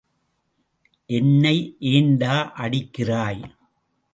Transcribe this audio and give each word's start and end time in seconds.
என்னை 1.09 1.53
ஏண்டா 1.91 2.35
அடிக்கிறாய்? 2.57 3.43